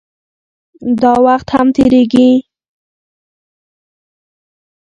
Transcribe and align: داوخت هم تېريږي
داوخت 1.01 1.47
هم 1.55 1.67
تېريږي 1.77 2.29